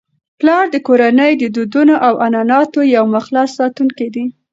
[0.39, 4.25] پلار د کورنی د دودونو او عنعناتو یو مخلص ساتونکی دی.